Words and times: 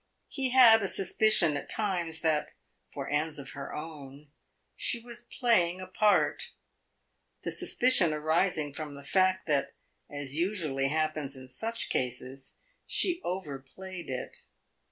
He 0.29 0.49
had 0.49 0.81
a 0.81 0.87
suspicion 0.87 1.55
at 1.55 1.69
times 1.69 2.21
that, 2.21 2.53
for 2.91 3.07
ends 3.07 3.37
of 3.37 3.51
her 3.51 3.71
own, 3.75 4.31
she 4.75 4.99
was 4.99 5.27
playing 5.39 5.79
a 5.79 5.85
part 5.85 6.53
the 7.43 7.51
suspicion 7.51 8.11
arising 8.11 8.73
from 8.73 8.95
the 8.95 9.03
fact 9.03 9.45
that, 9.45 9.75
as 10.09 10.39
usually 10.39 10.87
happens 10.87 11.35
in 11.35 11.47
such 11.47 11.89
cases, 11.89 12.57
she 12.87 13.21
over 13.23 13.59
played 13.59 14.09
it. 14.09 14.37